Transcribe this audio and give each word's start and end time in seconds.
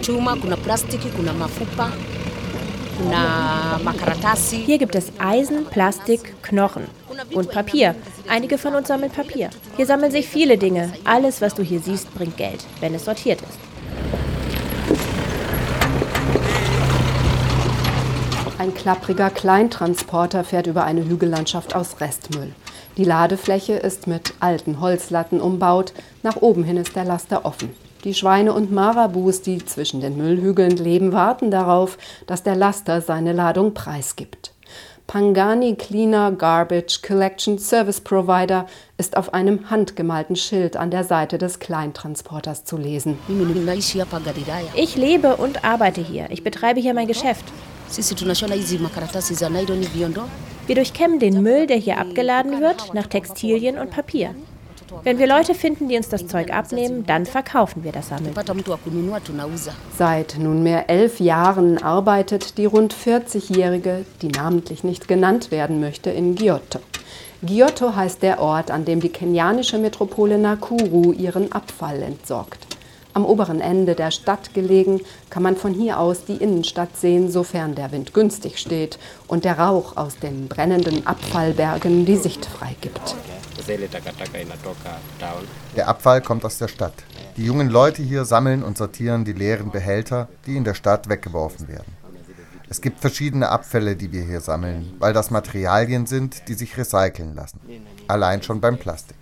chuma, 0.00 0.36
kuna 0.36 0.56
plastiki, 0.56 1.08
kuna 1.10 1.32
mafupa, 1.32 1.92
kuna 2.98 3.78
makaratasi. 3.84 4.56
Hier 4.56 4.78
gibt 4.78 4.94
es 4.94 5.12
Eisen, 5.18 5.64
Plastik, 5.66 6.42
Knochen 6.42 6.84
und 7.34 7.50
Papier. 7.50 7.94
Einige 8.28 8.58
von 8.58 8.74
uns 8.74 8.88
sammeln 8.88 9.12
Papier. 9.12 9.50
Hier 9.76 9.86
sammeln 9.86 10.12
sich 10.12 10.28
viele 10.28 10.58
Dinge. 10.58 10.92
Alles, 11.04 11.40
was 11.40 11.54
du 11.54 11.62
hier 11.62 11.80
siehst, 11.80 12.12
bringt 12.14 12.36
Geld, 12.36 12.64
wenn 12.80 12.94
es 12.94 13.04
sortiert 13.04 13.40
ist. 13.40 13.58
Ein 18.58 18.74
klappriger 18.74 19.30
Kleintransporter 19.30 20.44
fährt 20.44 20.66
über 20.66 20.84
eine 20.84 21.02
Hügellandschaft 21.06 21.74
aus 21.74 21.98
Restmüll. 22.00 22.52
Die 22.98 23.04
Ladefläche 23.04 23.72
ist 23.72 24.06
mit 24.06 24.34
alten 24.40 24.80
Holzlatten 24.80 25.40
umbaut, 25.40 25.94
nach 26.22 26.36
oben 26.36 26.64
hin 26.64 26.76
ist 26.76 26.94
der 26.94 27.04
Laster 27.04 27.46
offen. 27.46 27.74
Die 28.04 28.14
Schweine 28.14 28.54
und 28.54 28.72
Marabus, 28.72 29.42
die 29.42 29.62
zwischen 29.64 30.00
den 30.00 30.16
Müllhügeln 30.16 30.76
leben, 30.76 31.12
warten 31.12 31.50
darauf, 31.50 31.98
dass 32.26 32.42
der 32.42 32.56
Laster 32.56 33.02
seine 33.02 33.32
Ladung 33.34 33.74
preisgibt. 33.74 34.54
Pangani 35.06 35.74
Cleaner 35.74 36.30
Garbage 36.32 37.02
Collection 37.02 37.58
Service 37.58 38.00
Provider 38.00 38.66
ist 38.96 39.16
auf 39.16 39.34
einem 39.34 39.68
handgemalten 39.68 40.36
Schild 40.36 40.76
an 40.76 40.90
der 40.90 41.04
Seite 41.04 41.36
des 41.36 41.58
Kleintransporters 41.58 42.64
zu 42.64 42.76
lesen. 42.76 43.18
Ich 44.76 44.96
lebe 44.96 45.36
und 45.36 45.64
arbeite 45.64 46.00
hier. 46.00 46.28
Ich 46.30 46.44
betreibe 46.44 46.80
hier 46.80 46.94
mein 46.94 47.08
Geschäft. 47.08 47.44
Wir 50.66 50.74
durchkämmen 50.76 51.18
den 51.18 51.42
Müll, 51.42 51.66
der 51.66 51.76
hier 51.76 51.98
abgeladen 51.98 52.60
wird, 52.60 52.94
nach 52.94 53.08
Textilien 53.08 53.78
und 53.78 53.90
Papier. 53.90 54.34
Wenn 55.02 55.18
wir 55.18 55.26
Leute 55.26 55.54
finden, 55.54 55.88
die 55.88 55.96
uns 55.96 56.08
das 56.08 56.26
Zeug 56.26 56.52
abnehmen, 56.52 57.06
dann 57.06 57.26
verkaufen 57.26 57.84
wir 57.84 57.92
das 57.92 58.08
Sammeln. 58.08 58.34
Seit 59.96 60.36
nunmehr 60.38 60.90
elf 60.90 61.20
Jahren 61.20 61.82
arbeitet 61.82 62.58
die 62.58 62.66
rund 62.66 62.94
40-Jährige, 62.94 64.04
die 64.22 64.28
namentlich 64.28 64.84
nicht 64.84 65.08
genannt 65.08 65.50
werden 65.50 65.80
möchte, 65.80 66.10
in 66.10 66.34
Giotto. 66.34 66.80
Giotto 67.42 67.94
heißt 67.96 68.22
der 68.22 68.40
Ort, 68.40 68.70
an 68.70 68.84
dem 68.84 69.00
die 69.00 69.08
kenianische 69.08 69.78
Metropole 69.78 70.36
Nakuru 70.36 71.12
ihren 71.12 71.52
Abfall 71.52 72.02
entsorgt. 72.02 72.69
Am 73.12 73.24
oberen 73.24 73.60
Ende 73.60 73.94
der 73.94 74.10
Stadt 74.10 74.54
gelegen, 74.54 75.00
kann 75.30 75.42
man 75.42 75.56
von 75.56 75.74
hier 75.74 75.98
aus 75.98 76.24
die 76.24 76.36
Innenstadt 76.36 76.96
sehen, 76.96 77.30
sofern 77.30 77.74
der 77.74 77.90
Wind 77.90 78.14
günstig 78.14 78.58
steht 78.58 78.98
und 79.26 79.44
der 79.44 79.58
Rauch 79.58 79.96
aus 79.96 80.18
den 80.18 80.48
brennenden 80.48 81.06
Abfallbergen 81.06 82.06
die 82.06 82.16
Sicht 82.16 82.46
freigibt. 82.46 83.16
Der 85.76 85.88
Abfall 85.88 86.20
kommt 86.20 86.44
aus 86.44 86.58
der 86.58 86.68
Stadt. 86.68 86.94
Die 87.36 87.44
jungen 87.44 87.68
Leute 87.68 88.02
hier 88.02 88.24
sammeln 88.24 88.62
und 88.62 88.78
sortieren 88.78 89.24
die 89.24 89.32
leeren 89.32 89.70
Behälter, 89.70 90.28
die 90.46 90.56
in 90.56 90.64
der 90.64 90.74
Stadt 90.74 91.08
weggeworfen 91.08 91.68
werden. 91.68 91.96
Es 92.68 92.80
gibt 92.80 93.00
verschiedene 93.00 93.48
Abfälle, 93.48 93.96
die 93.96 94.12
wir 94.12 94.22
hier 94.22 94.40
sammeln, 94.40 94.94
weil 95.00 95.12
das 95.12 95.32
Materialien 95.32 96.06
sind, 96.06 96.46
die 96.48 96.54
sich 96.54 96.76
recyceln 96.76 97.34
lassen. 97.34 97.58
Allein 98.06 98.42
schon 98.44 98.60
beim 98.60 98.78
Plastik. 98.78 99.16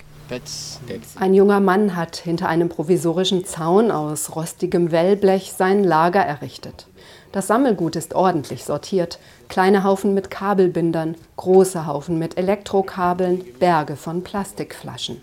Ein 1.19 1.35
junger 1.35 1.61
Mann 1.61 1.97
hat 1.97 2.17
hinter 2.17 2.49
einem 2.49 2.69
provisorischen 2.69 3.45
Zaun 3.45 3.91
aus 3.91 4.35
rostigem 4.37 4.93
Wellblech 4.93 5.53
sein 5.53 5.85
Lager 5.85 6.21
errichtet. 6.21 6.87
Das 7.33 7.47
Sammelgut 7.47 7.97
ist 7.97 8.15
ordentlich 8.15 8.65
sortiert. 8.65 9.19
Kleine 9.49 9.85
Haufen 9.85 10.15
mit 10.15 10.31
Kabelbindern, 10.31 11.15
große 11.37 11.87
Haufen 11.87 12.19
mit 12.19 12.39
Elektrokabeln, 12.39 13.45
Berge 13.59 13.97
von 13.97 14.23
Plastikflaschen. 14.23 15.21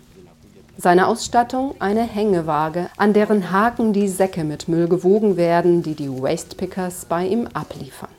Seine 0.78 1.06
Ausstattung 1.06 1.74
eine 1.78 2.02
Hängewaage, 2.02 2.90
an 2.96 3.12
deren 3.12 3.50
Haken 3.50 3.92
die 3.92 4.08
Säcke 4.08 4.44
mit 4.44 4.68
Müll 4.68 4.88
gewogen 4.88 5.36
werden, 5.36 5.82
die 5.82 5.94
die 5.94 6.10
Wastepickers 6.10 7.06
bei 7.06 7.26
ihm 7.26 7.48
abliefern. 7.54 8.15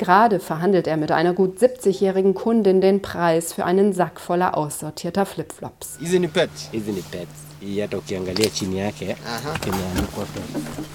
Gerade 0.00 0.40
verhandelt 0.40 0.86
er 0.86 0.96
mit 0.96 1.12
einer 1.12 1.34
gut 1.34 1.58
70-jährigen 1.58 2.32
Kundin 2.32 2.80
den 2.80 3.02
Preis 3.02 3.52
für 3.52 3.66
einen 3.66 3.92
Sack 3.92 4.18
voller 4.18 4.56
aussortierter 4.56 5.26
Flipflops. 5.26 5.98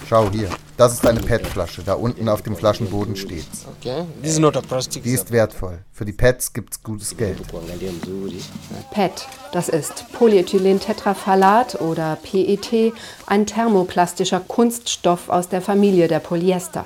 Schau 0.10 0.32
hier, 0.32 0.50
das 0.76 0.94
ist 0.94 1.06
eine 1.06 1.20
PET-Flasche. 1.20 1.84
Da 1.84 1.94
unten 1.94 2.28
auf 2.28 2.42
dem 2.42 2.56
Flaschenboden 2.56 3.16
steht's. 3.16 3.68
Die 3.84 5.14
ist 5.14 5.32
wertvoll. 5.32 5.78
Für 5.92 6.06
die 6.06 6.14
PETs 6.14 6.54
gibt's 6.54 6.82
gutes 6.82 7.16
Geld. 7.16 7.38
PET, 8.90 9.28
das 9.52 9.70
ist 9.70 10.12
Polyethylentetraphthalat 10.14 11.80
oder 11.80 12.18
PET, 12.24 12.92
ein 13.28 13.46
thermoplastischer 13.46 14.40
Kunststoff 14.40 15.30
aus 15.30 15.48
der 15.48 15.62
Familie 15.62 16.08
der 16.08 16.20
Polyester. 16.20 16.86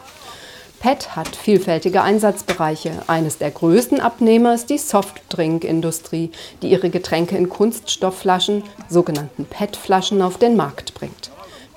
PET 0.79 1.15
hat 1.15 1.35
vielfältige 1.35 2.01
Einsatzbereiche. 2.01 3.03
Eines 3.07 3.37
der 3.37 3.51
größten 3.51 3.99
Abnehmer 3.99 4.53
ist 4.53 4.69
die 4.69 4.77
Softdrinkindustrie, 4.77 6.31
die 6.61 6.69
ihre 6.69 6.89
Getränke 6.89 7.35
in 7.35 7.49
Kunststoffflaschen, 7.49 8.63
sogenannten 8.87 9.45
PET-Flaschen, 9.45 10.21
auf 10.21 10.37
den 10.37 10.55
Markt 10.55 10.93
bringt. 10.93 11.31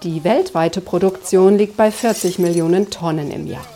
Die 0.04 0.22
weltweite 0.24 0.80
Produktion 0.80 1.58
liegt 1.58 1.76
bei 1.76 1.90
40 1.90 2.38
Millionen 2.38 2.90
Tonnen 2.90 3.30
im 3.32 3.46
Jahr. 3.46 3.66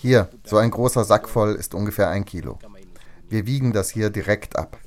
Hier, 0.00 0.28
so 0.44 0.56
ein 0.56 0.70
großer 0.70 1.04
Sack 1.04 1.28
voll 1.28 1.54
ist 1.54 1.74
ungefähr 1.74 2.08
ein 2.08 2.24
Kilo. 2.24 2.58
Wir 3.28 3.46
wiegen 3.46 3.72
das 3.72 3.90
hier 3.90 4.08
direkt 4.08 4.56
ab. 4.56 4.78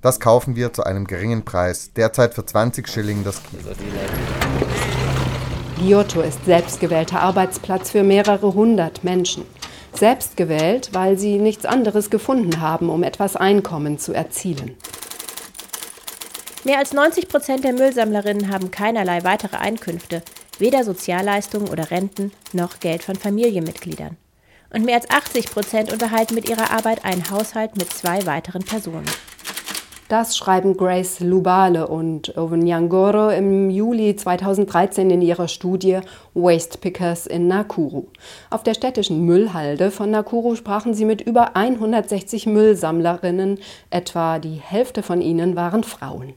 Das 0.00 0.18
kaufen 0.18 0.56
wir 0.56 0.72
zu 0.72 0.82
einem 0.82 1.06
geringen 1.06 1.44
Preis, 1.44 1.92
derzeit 1.94 2.34
für 2.34 2.44
20 2.44 2.88
Schilling 2.88 3.22
das 3.22 3.40
Kilo. 3.44 3.74
Giotto 5.80 6.20
ist 6.20 6.44
selbstgewählter 6.44 7.20
Arbeitsplatz 7.20 7.90
für 7.90 8.04
mehrere 8.04 8.54
hundert 8.54 9.02
Menschen. 9.02 9.44
Selbstgewählt, 9.92 10.90
weil 10.92 11.18
sie 11.18 11.38
nichts 11.38 11.66
anderes 11.66 12.10
gefunden 12.10 12.60
haben, 12.60 12.88
um 12.88 13.02
etwas 13.02 13.34
Einkommen 13.34 13.98
zu 13.98 14.12
erzielen. 14.12 14.76
Mehr 16.62 16.78
als 16.78 16.92
90 16.92 17.28
Prozent 17.28 17.64
der 17.64 17.72
Müllsammlerinnen 17.72 18.52
haben 18.52 18.70
keinerlei 18.70 19.24
weitere 19.24 19.56
Einkünfte, 19.56 20.22
weder 20.58 20.84
Sozialleistungen 20.84 21.68
oder 21.68 21.90
Renten 21.90 22.32
noch 22.52 22.78
Geld 22.78 23.02
von 23.02 23.16
Familienmitgliedern. 23.16 24.16
Und 24.72 24.84
mehr 24.84 24.96
als 24.96 25.10
80 25.10 25.50
Prozent 25.50 25.92
unterhalten 25.92 26.34
mit 26.34 26.48
ihrer 26.48 26.70
Arbeit 26.70 27.04
einen 27.04 27.30
Haushalt 27.30 27.76
mit 27.76 27.92
zwei 27.92 28.24
weiteren 28.26 28.62
Personen. 28.62 29.04
Das 30.08 30.36
schreiben 30.36 30.76
Grace 30.76 31.20
Lubale 31.20 31.88
und 31.88 32.36
Owen 32.36 32.60
Nyangoro 32.60 33.30
im 33.30 33.70
Juli 33.70 34.14
2013 34.14 35.10
in 35.10 35.22
ihrer 35.22 35.48
Studie 35.48 36.00
Waste 36.34 36.76
Pickers 36.76 37.26
in 37.26 37.48
Nakuru. 37.48 38.08
Auf 38.50 38.62
der 38.62 38.74
städtischen 38.74 39.24
Müllhalde 39.24 39.90
von 39.90 40.10
Nakuru 40.10 40.56
sprachen 40.56 40.92
sie 40.92 41.06
mit 41.06 41.22
über 41.22 41.56
160 41.56 42.44
Müllsammlerinnen, 42.44 43.58
etwa 43.88 44.38
die 44.38 44.60
Hälfte 44.62 45.02
von 45.02 45.22
ihnen 45.22 45.56
waren 45.56 45.84
Frauen. 45.84 46.34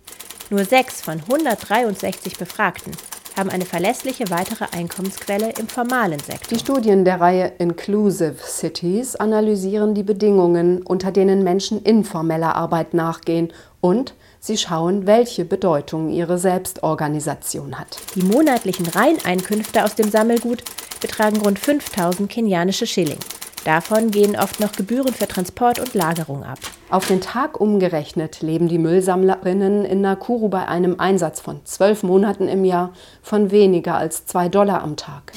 Nur 0.49 0.63
sechs 0.63 1.01
von 1.01 1.19
163 1.19 2.37
Befragten 2.37 2.93
haben 3.37 3.49
eine 3.49 3.65
verlässliche 3.65 4.29
weitere 4.29 4.65
Einkommensquelle 4.71 5.53
im 5.59 5.67
formalen 5.67 6.19
Sektor. 6.19 6.49
Die 6.49 6.59
Studien 6.59 7.05
der 7.05 7.21
Reihe 7.21 7.53
Inclusive 7.59 8.35
Cities 8.43 9.15
analysieren 9.15 9.93
die 9.93 10.03
Bedingungen, 10.03 10.81
unter 10.81 11.11
denen 11.11 11.43
Menschen 11.43 11.81
informeller 11.83 12.55
Arbeit 12.55 12.93
nachgehen 12.93 13.53
und 13.79 14.15
sie 14.39 14.57
schauen, 14.57 15.05
welche 15.05 15.45
Bedeutung 15.45 16.09
ihre 16.09 16.37
Selbstorganisation 16.37 17.79
hat. 17.79 17.99
Die 18.15 18.23
monatlichen 18.23 18.87
Reineinkünfte 18.87 19.83
aus 19.83 19.95
dem 19.95 20.09
Sammelgut 20.09 20.63
betragen 20.99 21.37
rund 21.37 21.59
5000 21.59 22.29
kenianische 22.29 22.87
Schilling. 22.87 23.19
Davon 23.65 24.11
gehen 24.11 24.35
oft 24.37 24.59
noch 24.59 24.71
Gebühren 24.71 25.13
für 25.13 25.27
Transport 25.27 25.79
und 25.79 25.93
Lagerung 25.93 26.43
ab. 26.43 26.59
Auf 26.89 27.07
den 27.07 27.19
Tag 27.19 27.59
umgerechnet 27.59 28.41
leben 28.41 28.69
die 28.69 28.77
Müllsammlerinnen 28.77 29.83
in 29.83 29.99
Nakuru 29.99 30.47
bei 30.47 30.67
einem 30.67 30.99
Einsatz 30.99 31.41
von 31.41 31.59
zwölf 31.65 32.01
Monaten 32.01 32.47
im 32.47 32.63
Jahr 32.63 32.93
von 33.21 33.51
weniger 33.51 33.95
als 33.95 34.25
zwei 34.25 34.47
Dollar 34.47 34.81
am 34.81 34.95
Tag. 34.95 35.33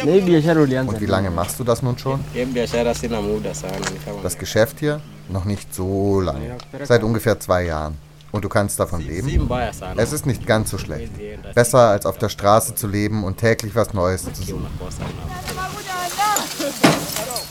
Und 0.00 1.00
wie 1.00 1.06
lange 1.06 1.30
machst 1.32 1.58
du 1.58 1.64
das 1.64 1.82
nun 1.82 1.98
schon? 1.98 2.20
Das 4.22 4.38
Geschäft 4.38 4.78
hier? 4.78 5.00
Noch 5.28 5.44
nicht 5.44 5.74
so 5.74 6.20
lange. 6.20 6.58
Seit 6.84 7.02
ungefähr 7.02 7.40
zwei 7.40 7.64
Jahren. 7.64 7.96
Und 8.30 8.44
du 8.44 8.48
kannst 8.48 8.80
davon 8.80 9.00
leben? 9.00 9.50
Es 9.96 10.12
ist 10.12 10.26
nicht 10.26 10.46
ganz 10.46 10.70
so 10.70 10.78
schlecht. 10.78 11.12
Besser 11.54 11.90
als 11.90 12.06
auf 12.06 12.18
der 12.18 12.28
Straße 12.30 12.74
zu 12.74 12.86
leben 12.86 13.24
und 13.24 13.36
täglich 13.36 13.74
was 13.74 13.92
Neues 13.92 14.24
zu 14.32 14.42
suchen. 14.42 14.66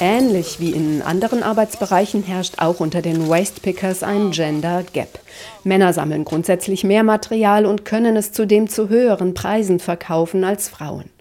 Ähnlich 0.04 0.60
wie 0.60 0.72
in 0.72 1.04
anderen 1.04 1.44
Arbeitsbereichen 1.44 2.24
herrscht 2.24 2.56
auch 2.58 2.80
unter 2.80 3.04
den 3.04 3.30
Wastepickers 3.30 4.02
ein 4.02 4.32
Gender 4.32 4.84
Gap. 4.94 5.20
Männer 5.64 5.94
sammeln 5.94 6.26
grundsätzlich 6.26 6.84
mehr 6.84 7.04
Material 7.04 7.68
und 7.68 7.86
können 7.86 8.16
es 8.16 8.32
zudem 8.32 8.68
zu 8.68 8.90
höheren 8.90 9.36
Preisen 9.36 9.80
verkaufen 9.80 10.44
als 10.44 10.70
Frauen. 10.70 11.12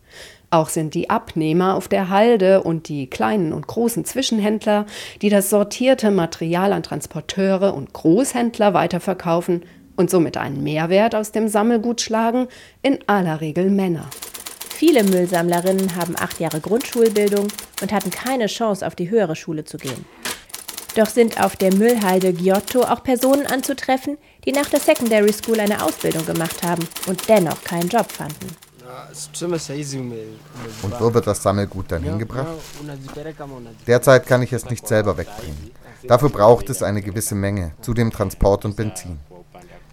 Auch 0.49 0.71
sind 0.71 0.95
die 0.95 1.11
Abnehmer 1.11 1.75
auf 1.77 1.89
der 1.89 2.09
Halde 2.09 2.63
und 2.63 2.89
die 2.89 3.07
kleinen 3.07 3.53
und 3.53 3.67
großen 3.67 4.07
Zwischenhändler, 4.07 4.87
die 5.21 5.29
das 5.29 5.51
sortierte 5.51 6.11
Material 6.11 6.73
an 6.73 6.83
Transporteure 6.83 7.75
und 7.75 7.93
Großhändler 7.93 8.73
weiterverkaufen, 8.73 9.63
und 9.97 10.09
somit 10.09 10.39
einen 10.39 10.63
Mehrwert 10.63 11.15
aus 11.15 11.33
dem 11.33 11.49
Sammelgut 11.49 12.01
schlagen, 12.01 12.49
in 12.81 13.01
aller 13.07 13.43
Regel 13.43 13.69
Männer. 13.69 14.09
Viele 14.81 15.05
Müllsammlerinnen 15.05 15.95
haben 15.95 16.17
acht 16.19 16.41
Jahre 16.41 16.59
Grundschulbildung 16.59 17.49
und 17.83 17.93
hatten 17.93 18.11
keine 18.11 18.47
Chance, 18.47 18.87
auf 18.87 18.95
die 18.95 19.11
höhere 19.11 19.37
Schule 19.37 19.67
zu 19.67 19.77
gehen. 19.77 20.07
Doch 20.97 21.09
sind 21.09 21.39
auf 21.39 21.55
der 21.55 21.75
Müllhalde 21.75 22.33
Giotto 22.33 22.85
auch 22.85 23.03
Personen 23.03 23.47
anzutreffen, 23.47 24.17
die 24.47 24.53
nach 24.53 24.71
der 24.71 24.81
Secondary 24.81 25.35
School 25.35 25.61
eine 25.61 25.85
Ausbildung 25.85 26.25
gemacht 26.25 26.63
haben 26.63 26.89
und 27.07 27.29
dennoch 27.29 27.63
keinen 27.63 27.91
Job 27.91 28.11
fanden. 28.11 28.57
Und 30.81 30.99
wo 30.99 31.13
wird 31.13 31.27
das 31.27 31.43
Sammelgut 31.43 31.93
dann 31.93 32.03
hingebracht? 32.03 32.49
Derzeit 33.87 34.27
kann 34.27 34.41
ich 34.41 34.55
es 34.55 34.65
nicht 34.71 34.89
selber 34.89 35.19
wegbringen. 35.19 35.73
Dafür 36.05 36.31
braucht 36.31 36.71
es 36.71 36.83
eine 36.83 37.03
gewisse 37.03 37.35
Menge, 37.35 37.73
zudem 37.83 38.11
Transport 38.11 38.65
und 38.65 38.77
Benzin. 38.77 39.19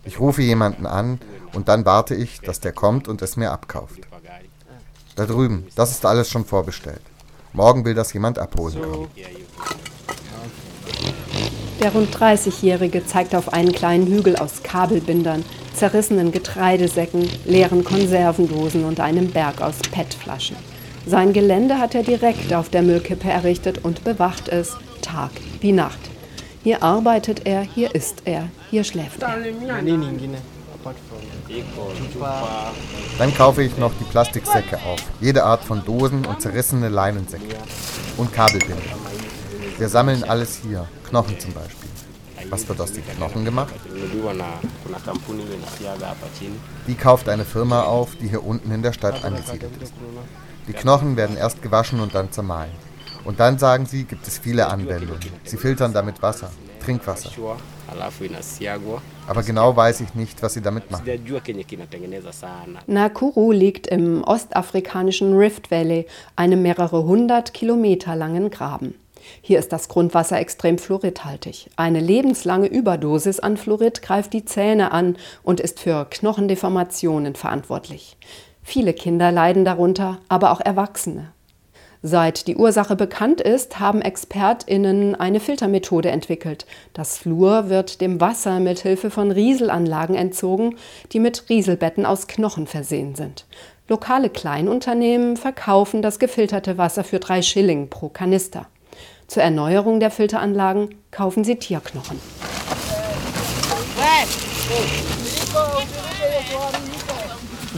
Ich 0.05 0.21
rufe 0.21 0.43
jemanden 0.43 0.85
an 0.85 1.19
und 1.51 1.67
dann 1.67 1.83
warte 1.83 2.15
ich, 2.15 2.39
dass 2.39 2.61
der 2.61 2.71
kommt 2.71 3.09
und 3.09 3.21
es 3.21 3.35
mir 3.35 3.51
abkauft. 3.51 4.06
Da 5.17 5.25
drüben, 5.25 5.65
das 5.75 5.91
ist 5.91 6.05
alles 6.05 6.29
schon 6.29 6.45
vorbestellt. 6.45 7.01
Morgen 7.51 7.83
will 7.83 7.95
das 7.95 8.13
jemand 8.13 8.37
abholen 8.37 8.79
kommen. 8.79 9.07
Der 11.81 11.91
rund 11.91 12.15
30-Jährige 12.15 13.03
zeigt 13.05 13.33
auf 13.33 13.51
einen 13.51 13.71
kleinen 13.71 14.05
Hügel 14.05 14.35
aus 14.35 14.61
Kabelbindern, 14.61 15.43
zerrissenen 15.73 16.31
Getreidesäcken, 16.31 17.27
leeren 17.45 17.83
Konservendosen 17.83 18.85
und 18.85 18.99
einem 18.99 19.31
Berg 19.31 19.59
aus 19.61 19.77
PET-Flaschen. 19.91 20.55
Sein 21.07 21.33
Gelände 21.33 21.79
hat 21.79 21.95
er 21.95 22.03
direkt 22.03 22.53
auf 22.53 22.69
der 22.69 22.83
Müllkippe 22.83 23.29
errichtet 23.29 23.83
und 23.83 24.03
bewacht 24.03 24.49
es 24.49 24.75
Tag 25.01 25.31
wie 25.61 25.71
Nacht. 25.71 25.99
Hier 26.63 26.83
arbeitet 26.83 27.47
er, 27.47 27.61
hier 27.61 27.95
isst 27.95 28.23
er, 28.25 28.49
hier 28.69 28.83
schläft 28.83 29.23
er. 29.23 29.37
Dann 33.17 33.35
kaufe 33.35 33.63
ich 33.63 33.77
noch 33.77 33.91
die 33.99 34.03
Plastiksäcke 34.05 34.77
auf, 34.77 34.99
jede 35.19 35.43
Art 35.43 35.63
von 35.63 35.83
Dosen 35.83 36.25
und 36.25 36.41
zerrissene 36.41 36.89
Leinensäcke 36.89 37.55
und 38.17 38.33
Kabelbinder. 38.33 38.95
Wir 39.77 39.89
sammeln 39.89 40.23
alles 40.23 40.59
hier, 40.63 40.87
Knochen 41.09 41.39
zum 41.39 41.53
Beispiel. 41.53 41.89
Was 42.49 42.67
wird 42.69 42.79
aus 42.79 42.93
den 42.93 43.05
Knochen 43.05 43.43
gemacht? 43.43 43.73
Die 46.87 46.95
kauft 46.95 47.29
eine 47.29 47.45
Firma 47.45 47.83
auf, 47.83 48.15
die 48.15 48.29
hier 48.29 48.43
unten 48.43 48.71
in 48.71 48.81
der 48.81 48.93
Stadt 48.93 49.23
angesiedelt 49.23 49.81
ist. 49.81 49.93
Die 50.67 50.73
Knochen 50.73 51.17
werden 51.17 51.37
erst 51.37 51.61
gewaschen 51.61 51.99
und 51.99 52.15
dann 52.15 52.31
zermahlen. 52.31 52.71
Und 53.25 53.39
dann 53.39 53.59
sagen 53.59 53.85
sie, 53.85 54.05
gibt 54.05 54.27
es 54.27 54.37
viele 54.37 54.67
Anwendungen. 54.67 55.19
Sie 55.43 55.57
filtern 55.57 55.91
damit 55.93 56.21
Wasser, 56.21 56.49
Trinkwasser. 56.79 57.29
Aber 59.27 59.43
genau 59.43 59.75
weiß 59.75 60.01
ich 60.01 60.13
nicht, 60.15 60.41
was 60.41 60.53
sie 60.53 60.61
damit 60.61 60.89
machen. 60.91 61.05
Nakuru 62.87 63.51
liegt 63.51 63.87
im 63.87 64.23
ostafrikanischen 64.23 65.35
Rift 65.37 65.71
Valley, 65.71 66.05
einem 66.35 66.61
mehrere 66.61 67.03
hundert 67.03 67.53
Kilometer 67.53 68.15
langen 68.15 68.49
Graben. 68.49 68.95
Hier 69.41 69.59
ist 69.59 69.73
das 69.73 69.89
Grundwasser 69.89 70.39
extrem 70.39 70.77
fluoridhaltig. 70.77 71.69
Eine 71.75 71.99
lebenslange 71.99 72.67
Überdosis 72.67 73.39
an 73.39 73.57
Fluorid 73.57 74.01
greift 74.01 74.33
die 74.33 74.45
Zähne 74.45 74.91
an 74.91 75.17
und 75.43 75.59
ist 75.59 75.79
für 75.79 76.05
Knochendeformationen 76.09 77.35
verantwortlich. 77.35 78.17
Viele 78.63 78.93
Kinder 78.93 79.31
leiden 79.31 79.65
darunter, 79.65 80.19
aber 80.29 80.51
auch 80.51 80.61
Erwachsene. 80.61 81.31
Seit 82.03 82.47
die 82.47 82.55
Ursache 82.55 82.95
bekannt 82.95 83.41
ist, 83.41 83.79
haben 83.79 84.01
ExpertInnen 84.01 85.15
eine 85.15 85.39
Filtermethode 85.39 86.09
entwickelt. 86.09 86.65
Das 86.93 87.17
Fluor 87.17 87.69
wird 87.69 88.01
dem 88.01 88.21
Wasser 88.21 88.59
mit 88.59 88.79
Hilfe 88.79 89.09
von 89.09 89.31
Rieselanlagen 89.31 90.15
entzogen, 90.15 90.75
die 91.11 91.19
mit 91.19 91.45
Rieselbetten 91.49 92.05
aus 92.05 92.27
Knochen 92.27 92.67
versehen 92.67 93.15
sind. 93.15 93.45
Lokale 93.87 94.29
Kleinunternehmen 94.29 95.37
verkaufen 95.37 96.01
das 96.01 96.19
gefilterte 96.19 96.77
Wasser 96.77 97.03
für 97.03 97.19
drei 97.19 97.41
Schilling 97.41 97.89
pro 97.89 98.09
Kanister. 98.09 98.67
Zur 99.27 99.43
Erneuerung 99.43 99.99
der 99.99 100.11
Filteranlagen 100.11 100.95
kaufen 101.11 101.43
sie 101.43 101.55
Tierknochen. 101.55 102.19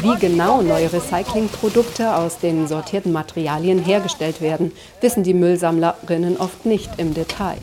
Wie 0.01 0.17
genau 0.17 0.61
neue 0.61 0.93
Recyclingprodukte 0.93 2.15
aus 2.15 2.39
den 2.39 2.69
sortierten 2.69 3.11
Materialien 3.11 3.79
hergestellt 3.79 4.39
werden, 4.39 4.71
wissen 5.01 5.23
die 5.23 5.33
Müllsammlerinnen 5.33 6.37
oft 6.37 6.65
nicht 6.65 6.89
im 6.95 7.13
Detail. 7.13 7.57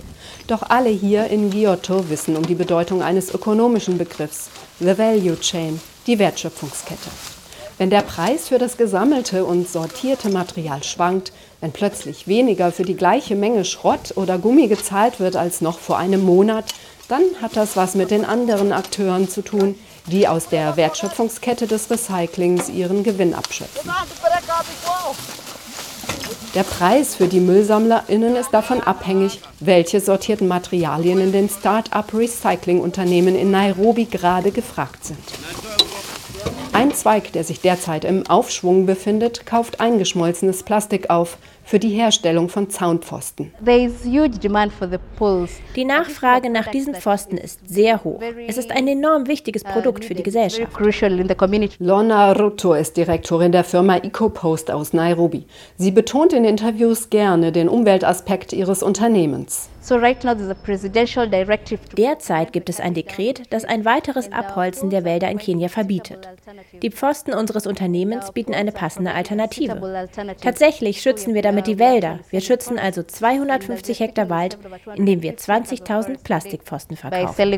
Doch 0.46 0.62
alle 0.68 0.90
hier 0.90 1.28
in 1.28 1.50
Giotto 1.50 2.10
wissen 2.10 2.36
um 2.36 2.44
die 2.44 2.54
Bedeutung 2.54 3.02
eines 3.02 3.32
ökonomischen 3.32 3.96
Begriffs, 3.96 4.50
the 4.80 4.98
value 4.98 5.40
chain, 5.40 5.80
die 6.06 6.18
Wertschöpfungskette. 6.18 7.08
Wenn 7.78 7.88
der 7.88 8.02
Preis 8.02 8.48
für 8.48 8.58
das 8.58 8.76
gesammelte 8.76 9.46
und 9.46 9.66
sortierte 9.66 10.28
Material 10.28 10.82
schwankt, 10.82 11.32
wenn 11.62 11.72
plötzlich 11.72 12.28
weniger 12.28 12.70
für 12.70 12.84
die 12.84 12.96
gleiche 12.96 13.34
Menge 13.34 13.64
Schrott 13.64 14.12
oder 14.14 14.36
Gummi 14.36 14.68
gezahlt 14.68 15.20
wird 15.20 15.36
als 15.36 15.62
noch 15.62 15.78
vor 15.78 15.96
einem 15.96 16.22
Monat, 16.22 16.66
dann 17.08 17.22
hat 17.40 17.56
das 17.56 17.76
was 17.76 17.94
mit 17.94 18.10
den 18.10 18.26
anderen 18.26 18.72
Akteuren 18.72 19.28
zu 19.28 19.42
tun, 19.42 19.74
die 20.06 20.28
aus 20.28 20.48
der 20.48 20.76
Wertschöpfungskette 20.76 21.66
des 21.66 21.90
Recyclings 21.90 22.68
ihren 22.68 23.02
Gewinn 23.02 23.34
abschöpfen. 23.34 23.90
Der 26.54 26.62
Preis 26.62 27.14
für 27.14 27.28
die 27.28 27.40
MüllsammlerInnen 27.40 28.34
ist 28.34 28.50
davon 28.50 28.80
abhängig, 28.80 29.40
welche 29.60 30.00
sortierten 30.00 30.48
Materialien 30.48 31.20
in 31.20 31.32
den 31.32 31.50
Start-up-Recycling-Unternehmen 31.50 33.36
in 33.36 33.50
Nairobi 33.50 34.06
gerade 34.06 34.52
gefragt 34.52 35.04
sind. 35.04 35.18
Ein 36.76 36.92
Zweig, 36.92 37.32
der 37.32 37.42
sich 37.42 37.62
derzeit 37.62 38.04
im 38.04 38.26
Aufschwung 38.26 38.84
befindet, 38.84 39.46
kauft 39.46 39.80
eingeschmolzenes 39.80 40.62
Plastik 40.62 41.08
auf 41.08 41.38
für 41.64 41.78
die 41.78 41.88
Herstellung 41.88 42.50
von 42.50 42.68
Zaunpfosten. 42.68 43.50
Die 45.74 45.84
Nachfrage 45.86 46.50
nach 46.50 46.68
diesen 46.68 46.94
Pfosten 46.94 47.38
ist 47.38 47.66
sehr 47.66 48.04
hoch. 48.04 48.20
Es 48.46 48.58
ist 48.58 48.70
ein 48.72 48.86
enorm 48.86 49.26
wichtiges 49.26 49.64
Produkt 49.64 50.04
für 50.04 50.14
die 50.14 50.22
Gesellschaft. 50.22 50.78
Lorna 51.78 52.32
Ruto 52.32 52.74
ist 52.74 52.98
Direktorin 52.98 53.52
der 53.52 53.64
Firma 53.64 53.96
EcoPost 53.96 54.70
aus 54.70 54.92
Nairobi. 54.92 55.46
Sie 55.78 55.92
betont 55.92 56.34
in 56.34 56.44
Interviews 56.44 57.08
gerne 57.08 57.52
den 57.52 57.70
Umweltaspekt 57.70 58.52
ihres 58.52 58.82
Unternehmens. 58.82 59.70
Derzeit 61.96 62.52
gibt 62.52 62.68
es 62.68 62.80
ein 62.80 62.94
Dekret, 62.94 63.42
das 63.50 63.64
ein 63.64 63.84
weiteres 63.84 64.32
Abholzen 64.32 64.90
der 64.90 65.04
Wälder 65.04 65.30
in 65.30 65.38
Kenia 65.38 65.68
verbietet. 65.68 66.28
Die 66.82 66.90
Pfosten 66.90 67.32
unseres 67.32 67.68
Unternehmens 67.68 68.32
bieten 68.32 68.52
eine 68.52 68.72
passende 68.72 69.14
Alternative. 69.14 70.08
Tatsächlich 70.40 71.00
schützen 71.00 71.34
wir 71.34 71.42
damit 71.42 71.68
die 71.68 71.78
Wälder. 71.78 72.18
Wir 72.30 72.40
schützen 72.40 72.80
also 72.80 73.04
250 73.04 74.00
Hektar 74.00 74.28
Wald, 74.28 74.58
indem 74.96 75.22
wir 75.22 75.36
20.000 75.36 76.22
Plastikpfosten 76.24 76.96
verkaufen. 76.96 77.50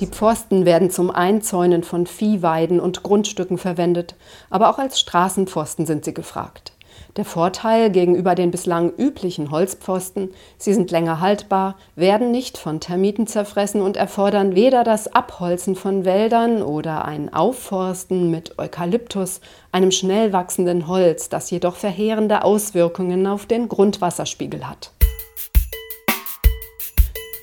Die 0.00 0.06
Pfosten 0.06 0.66
werden 0.66 0.90
zum 0.90 1.12
Einzäunen 1.12 1.84
von 1.84 2.08
Viehweiden 2.08 2.80
und 2.80 3.04
Grundstücken 3.04 3.58
verwendet, 3.58 4.16
aber 4.50 4.70
auch 4.70 4.78
als 4.78 4.98
Straßenpfosten 4.98 5.86
sind 5.86 6.04
sie 6.04 6.14
gefragt. 6.14 6.72
Der 7.16 7.24
Vorteil 7.24 7.90
gegenüber 7.90 8.34
den 8.34 8.50
bislang 8.50 8.92
üblichen 8.96 9.50
Holzpfosten, 9.50 10.30
sie 10.56 10.74
sind 10.74 10.90
länger 10.90 11.20
haltbar, 11.20 11.76
werden 11.96 12.30
nicht 12.30 12.58
von 12.58 12.80
Termiten 12.80 13.26
zerfressen 13.26 13.80
und 13.80 13.96
erfordern 13.96 14.54
weder 14.54 14.84
das 14.84 15.12
Abholzen 15.14 15.74
von 15.74 16.04
Wäldern 16.04 16.62
oder 16.62 17.04
ein 17.04 17.32
Aufforsten 17.32 18.30
mit 18.30 18.58
Eukalyptus, 18.58 19.40
einem 19.72 19.90
schnell 19.90 20.32
wachsenden 20.32 20.86
Holz, 20.86 21.28
das 21.28 21.50
jedoch 21.50 21.76
verheerende 21.76 22.44
Auswirkungen 22.44 23.26
auf 23.26 23.46
den 23.46 23.68
Grundwasserspiegel 23.68 24.68
hat. 24.68 24.92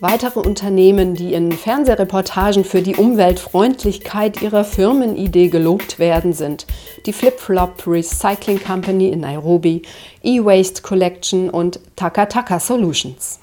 Weitere 0.02 0.42
Unternehmen, 0.42 1.16
die 1.16 1.34
in 1.34 1.54
Fernsehreportagen 1.54 2.66
für 2.66 2.82
die 2.82 2.98
Umweltfreundlichkeit 2.98 4.42
ihrer 4.42 4.66
Firmenidee 4.66 5.48
gelobt 5.48 6.00
werden, 6.00 6.34
sind 6.34 6.68
die 7.06 7.14
Flip-Flop 7.14 7.88
Recycling 7.88 8.62
Company 8.62 9.08
in 9.08 9.22
Nairobi, 9.22 9.84
E-Waste 10.22 10.82
Collection 10.82 11.50
und 11.50 11.80
Takataka 11.96 12.60
Solutions. 12.60 13.40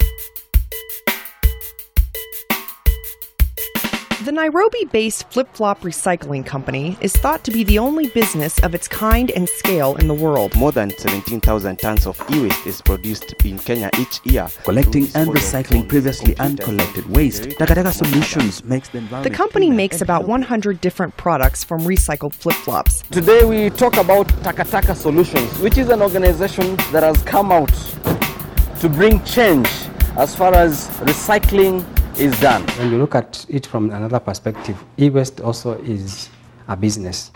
The 4.23 4.31
Nairobi 4.31 4.85
based 4.85 5.29
Flip 5.31 5.49
Flop 5.51 5.81
Recycling 5.81 6.45
Company 6.45 6.97
is 7.01 7.11
thought 7.11 7.43
to 7.43 7.51
be 7.51 7.65
the 7.65 7.77
only 7.77 8.07
business 8.07 8.57
of 8.59 8.73
its 8.73 8.87
kind 8.87 9.29
and 9.31 9.49
scale 9.49 9.97
in 9.97 10.07
the 10.07 10.13
world. 10.13 10.55
More 10.55 10.71
than 10.71 10.97
17,000 10.97 11.75
tons 11.77 12.07
of 12.07 12.17
e 12.31 12.43
waste 12.43 12.65
is 12.65 12.81
produced 12.81 13.33
in 13.43 13.59
Kenya 13.59 13.89
each 13.99 14.21
year. 14.23 14.47
Collecting 14.63 15.09
and 15.15 15.29
recycling 15.29 15.89
previously 15.89 16.37
uncollected 16.39 17.05
waste, 17.09 17.49
Takataka 17.59 17.91
Solutions 17.91 18.63
makes 18.63 18.87
the 18.87 19.01
The 19.23 19.29
company 19.29 19.69
makes 19.69 19.99
about 19.99 20.25
100 20.25 20.79
different 20.79 21.17
products 21.17 21.65
from 21.65 21.81
recycled 21.81 22.33
flip 22.33 22.55
flops. 22.55 23.01
Today 23.11 23.43
we 23.43 23.71
talk 23.71 23.97
about 23.97 24.29
Takataka 24.45 24.95
Solutions, 24.95 25.59
which 25.59 25.77
is 25.77 25.89
an 25.89 26.01
organization 26.01 26.77
that 26.93 27.03
has 27.03 27.21
come 27.23 27.51
out 27.51 27.73
to 28.79 28.87
bring 28.87 29.21
change 29.25 29.67
as 30.15 30.33
far 30.33 30.53
as 30.53 30.87
recycling 30.99 31.83
is 32.17 32.39
done. 32.39 32.63
When 32.77 32.91
you 32.91 32.97
look 32.97 33.15
at 33.15 33.45
it 33.49 33.65
from 33.65 33.89
another 33.91 34.19
perspective, 34.19 34.75
e-waste 34.97 35.41
also 35.41 35.73
is 35.83 36.29
a 36.67 36.75
business. 36.75 37.31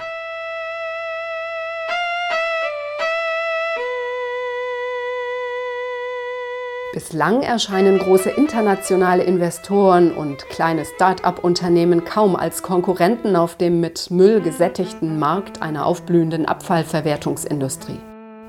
Bislang 6.93 7.43
erscheinen 7.43 8.00
große 8.00 8.31
internationale 8.31 9.24
Investoren 9.24 10.12
und 10.12 10.50
kleine 10.50 10.84
Start-up-Unternehmen 10.84 12.05
kaum 12.05 12.36
als 12.36 12.63
Konkurrenten 12.63 13.36
auf 13.36 13.55
dem 13.55 13.79
mit 13.79 14.10
Müll 14.10 14.41
gesättigten 14.41 15.19
Markt 15.19 15.62
einer 15.62 15.86
aufblühenden 15.86 16.48
Abfallverwertungsindustrie. 16.48 18.00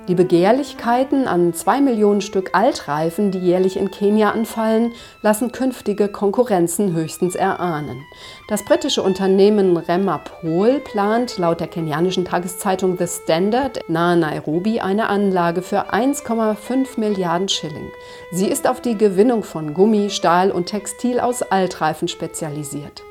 Die 0.08 0.14
Begehrlichkeiten 0.14 1.28
an 1.28 1.52
zwei 1.52 1.82
Millionen 1.82 2.22
Stück 2.22 2.54
Altreifen, 2.54 3.30
die 3.30 3.40
jährlich 3.40 3.76
in 3.76 3.90
Kenia 3.90 4.30
anfallen, 4.30 4.92
lassen 5.20 5.52
künftige 5.52 6.08
Konkurrenzen 6.08 6.94
höchstens 6.94 7.34
erahnen. 7.34 8.00
Das 8.48 8.64
britische 8.64 9.02
Unternehmen 9.02 9.76
Remapol 9.76 10.80
plant 10.80 11.36
laut 11.36 11.60
der 11.60 11.66
kenianischen 11.66 12.24
Tageszeitung 12.24 12.96
The 12.96 13.06
Standard 13.06 13.80
nahe 13.88 14.16
Nairobi 14.16 14.80
eine 14.80 15.10
Anlage 15.10 15.60
für 15.60 15.92
1,5 15.92 16.98
Milliarden 16.98 17.50
Schilling. 17.50 17.90
Sie 18.32 18.48
ist 18.48 18.66
auf 18.66 18.80
die 18.80 18.96
Gewinnung 18.96 19.42
von 19.42 19.74
Gummi, 19.74 20.08
Stahl 20.08 20.50
und 20.50 20.66
Textil 20.66 21.20
aus 21.20 21.42
Altreifen 21.42 22.08
spezialisiert. 22.08 23.02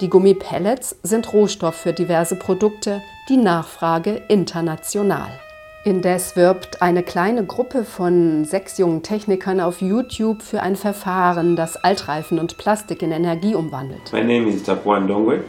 Die 0.00 0.08
Gummipellets 0.08 0.96
sind 1.02 1.32
Rohstoff 1.32 1.74
für 1.74 1.92
diverse 1.92 2.36
Produkte, 2.36 3.02
die 3.28 3.38
Nachfrage 3.38 4.22
international. 4.28 5.40
Indes 5.86 6.34
wirbt 6.34 6.80
eine 6.80 7.02
kleine 7.02 7.44
Gruppe 7.44 7.84
von 7.84 8.46
sechs 8.46 8.78
jungen 8.78 9.02
Technikern 9.02 9.60
auf 9.60 9.82
YouTube 9.82 10.40
für 10.40 10.62
ein 10.62 10.76
Verfahren, 10.76 11.56
das 11.56 11.76
Altreifen 11.76 12.38
und 12.38 12.56
Plastik 12.56 13.02
in 13.02 13.12
Energie 13.12 13.54
umwandelt. 13.54 14.10
My 14.10 14.22
name 14.22 14.48
is 14.48 14.62
Tapuan 14.62 15.06
Dongwe. 15.06 15.44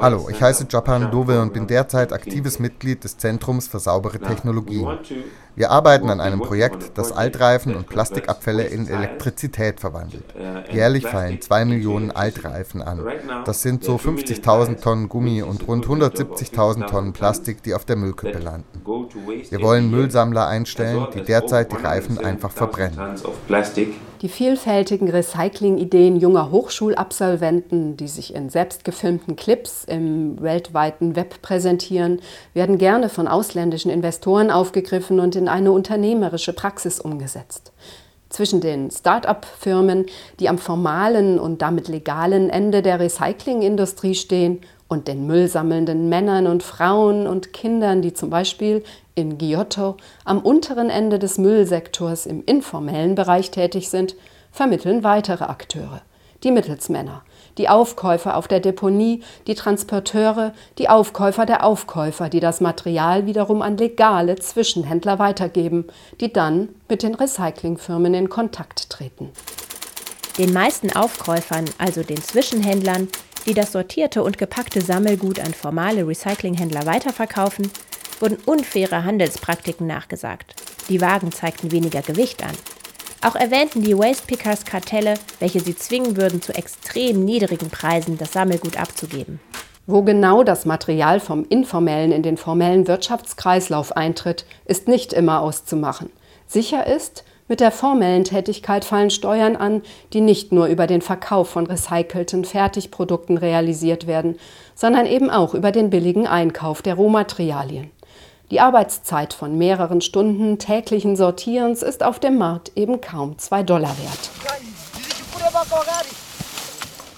Hallo, 0.00 0.28
ich 0.30 0.40
heiße 0.40 0.66
Japan 0.68 1.10
Dove 1.10 1.40
und 1.40 1.52
bin 1.52 1.66
derzeit 1.66 2.12
aktives 2.12 2.58
Mitglied 2.58 3.04
des 3.04 3.18
Zentrums 3.18 3.68
für 3.68 3.78
saubere 3.78 4.18
Technologien. 4.18 4.86
Wir 5.58 5.70
arbeiten 5.70 6.08
an 6.08 6.20
einem 6.20 6.40
Projekt, 6.40 6.96
das 6.96 7.10
Altreifen 7.10 7.74
und 7.74 7.88
Plastikabfälle 7.88 8.62
in 8.62 8.86
Elektrizität 8.86 9.80
verwandelt. 9.80 10.22
Uh, 10.38 10.72
Jährlich 10.72 11.04
fallen 11.04 11.40
2 11.40 11.64
Millionen 11.64 12.12
Altreifen 12.12 12.80
an. 12.80 13.04
Das 13.44 13.62
sind 13.62 13.82
so 13.82 13.96
50.000 13.96 14.80
Tonnen 14.80 15.08
Gummi 15.08 15.42
und 15.42 15.66
rund 15.66 15.86
170.000 15.86 16.86
Tonnen 16.86 17.12
Plastik, 17.12 17.62
die 17.64 17.74
auf 17.74 17.84
der 17.84 17.96
Müllkippe 17.96 18.38
landen. 18.38 18.66
Wir 18.84 19.60
wollen 19.60 19.90
Müllsammler 19.90 20.46
einstellen, 20.46 21.08
die 21.12 21.22
derzeit 21.22 21.72
die 21.72 21.76
Reifen 21.76 22.18
einfach 22.18 22.52
verbrennen. 22.52 23.16
Die 24.20 24.28
vielfältigen 24.28 25.08
Recycling-Ideen 25.08 26.16
junger 26.16 26.50
Hochschulabsolventen, 26.50 27.96
die 27.96 28.08
sich 28.08 28.34
in 28.34 28.50
selbstgefilmten 28.50 29.36
Clips 29.36 29.84
im 29.84 30.42
weltweiten 30.42 31.14
Web 31.14 31.40
präsentieren, 31.40 32.20
werden 32.52 32.78
gerne 32.78 33.10
von 33.10 33.28
ausländischen 33.28 33.92
Investoren 33.92 34.50
aufgegriffen 34.50 35.20
und 35.20 35.36
in 35.36 35.46
eine 35.46 35.70
unternehmerische 35.70 36.52
Praxis 36.52 36.98
umgesetzt. 36.98 37.70
Zwischen 38.28 38.60
den 38.60 38.90
Start-up-Firmen, 38.90 40.06
die 40.40 40.48
am 40.48 40.58
formalen 40.58 41.38
und 41.38 41.62
damit 41.62 41.86
legalen 41.86 42.50
Ende 42.50 42.82
der 42.82 42.98
Recyclingindustrie 42.98 44.16
stehen, 44.16 44.60
und 44.88 45.06
den 45.06 45.26
müllsammelnden 45.26 46.08
Männern 46.08 46.46
und 46.46 46.62
Frauen 46.62 47.26
und 47.26 47.52
Kindern, 47.52 48.00
die 48.00 48.14
zum 48.14 48.30
Beispiel 48.30 48.82
in 49.18 49.36
Giotto 49.36 49.96
am 50.24 50.38
unteren 50.38 50.90
Ende 50.90 51.18
des 51.18 51.38
Müllsektors 51.38 52.24
im 52.24 52.44
informellen 52.44 53.16
Bereich 53.16 53.50
tätig 53.50 53.90
sind, 53.90 54.14
vermitteln 54.52 55.02
weitere 55.02 55.44
Akteure, 55.44 56.02
die 56.44 56.52
Mittelsmänner, 56.52 57.22
die 57.58 57.68
Aufkäufer 57.68 58.36
auf 58.36 58.46
der 58.46 58.60
Deponie, 58.60 59.24
die 59.48 59.56
Transporteure, 59.56 60.54
die 60.78 60.88
Aufkäufer 60.88 61.46
der 61.46 61.64
Aufkäufer, 61.64 62.28
die 62.28 62.38
das 62.38 62.60
Material 62.60 63.26
wiederum 63.26 63.60
an 63.60 63.76
legale 63.76 64.36
Zwischenhändler 64.36 65.18
weitergeben, 65.18 65.86
die 66.20 66.32
dann 66.32 66.68
mit 66.88 67.02
den 67.02 67.16
Recyclingfirmen 67.16 68.14
in 68.14 68.28
Kontakt 68.28 68.88
treten. 68.88 69.30
Den 70.38 70.52
meisten 70.52 70.94
Aufkäufern, 70.94 71.64
also 71.78 72.04
den 72.04 72.22
Zwischenhändlern, 72.22 73.08
die 73.46 73.54
das 73.54 73.72
sortierte 73.72 74.22
und 74.22 74.38
gepackte 74.38 74.80
Sammelgut 74.80 75.40
an 75.40 75.52
formale 75.54 76.06
Recyclinghändler 76.06 76.86
weiterverkaufen, 76.86 77.68
wurden 78.20 78.38
unfaire 78.46 79.04
Handelspraktiken 79.04 79.86
nachgesagt. 79.86 80.54
Die 80.88 81.00
Wagen 81.00 81.32
zeigten 81.32 81.70
weniger 81.70 82.02
Gewicht 82.02 82.42
an. 82.42 82.54
Auch 83.20 83.34
erwähnten 83.34 83.82
die 83.82 83.98
Waste 83.98 84.26
Pickers 84.26 84.64
Kartelle, 84.64 85.14
welche 85.40 85.60
sie 85.60 85.74
zwingen 85.74 86.16
würden, 86.16 86.40
zu 86.40 86.54
extrem 86.54 87.24
niedrigen 87.24 87.68
Preisen 87.68 88.16
das 88.16 88.32
Sammelgut 88.32 88.78
abzugeben. 88.78 89.40
Wo 89.86 90.02
genau 90.02 90.44
das 90.44 90.66
Material 90.66 91.18
vom 91.18 91.44
informellen 91.48 92.12
in 92.12 92.22
den 92.22 92.36
formellen 92.36 92.86
Wirtschaftskreislauf 92.86 93.96
eintritt, 93.96 94.44
ist 94.66 94.86
nicht 94.86 95.12
immer 95.12 95.40
auszumachen. 95.40 96.10
Sicher 96.46 96.86
ist, 96.86 97.24
mit 97.48 97.60
der 97.60 97.72
formellen 97.72 98.24
Tätigkeit 98.24 98.84
fallen 98.84 99.10
Steuern 99.10 99.56
an, 99.56 99.82
die 100.12 100.20
nicht 100.20 100.52
nur 100.52 100.66
über 100.66 100.86
den 100.86 101.00
Verkauf 101.00 101.48
von 101.48 101.66
recycelten 101.66 102.44
Fertigprodukten 102.44 103.38
realisiert 103.38 104.06
werden, 104.06 104.38
sondern 104.74 105.06
eben 105.06 105.30
auch 105.30 105.54
über 105.54 105.72
den 105.72 105.88
billigen 105.88 106.26
Einkauf 106.26 106.82
der 106.82 106.94
Rohmaterialien. 106.94 107.90
Die 108.50 108.60
Arbeitszeit 108.60 109.34
von 109.34 109.58
mehreren 109.58 110.00
Stunden 110.00 110.58
täglichen 110.58 111.16
Sortierens 111.16 111.82
ist 111.82 112.02
auf 112.02 112.18
dem 112.18 112.38
Markt 112.38 112.72
eben 112.76 113.02
kaum 113.02 113.36
2 113.36 113.62
Dollar 113.62 113.94
wert. 113.98 114.30